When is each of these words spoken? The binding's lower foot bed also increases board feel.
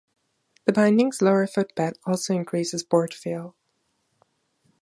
The 0.65 0.73
binding's 0.73 1.21
lower 1.21 1.45
foot 1.45 1.75
bed 1.75 1.93
also 2.07 2.33
increases 2.33 2.83
board 2.83 3.13
feel. 3.13 3.55